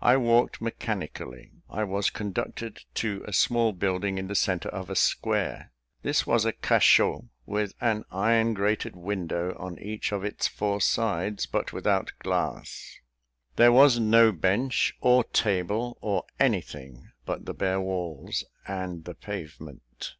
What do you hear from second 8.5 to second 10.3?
grated window on each of